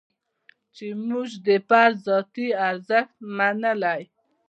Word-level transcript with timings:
چې 0.75 0.85
موږ 1.07 1.29
د 1.47 1.49
فرد 1.67 1.95
ذاتي 2.07 2.47
ارزښت 2.69 3.15
منلی. 3.37 4.01